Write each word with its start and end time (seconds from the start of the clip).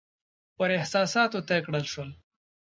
پر 0.55 0.69
احساساتو 0.77 1.39
طی 1.47 1.59
کړای 1.65 1.83
شول. 1.91 2.09